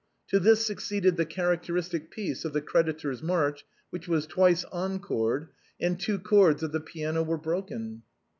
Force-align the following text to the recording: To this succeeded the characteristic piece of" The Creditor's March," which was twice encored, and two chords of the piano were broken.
To 0.29 0.39
this 0.39 0.65
succeeded 0.65 1.15
the 1.15 1.27
characteristic 1.27 2.09
piece 2.09 2.43
of" 2.43 2.53
The 2.53 2.61
Creditor's 2.61 3.21
March," 3.21 3.67
which 3.91 4.07
was 4.07 4.25
twice 4.25 4.65
encored, 4.73 5.49
and 5.79 5.99
two 5.99 6.17
chords 6.17 6.63
of 6.63 6.71
the 6.71 6.81
piano 6.81 7.21
were 7.21 7.37
broken. 7.37 8.01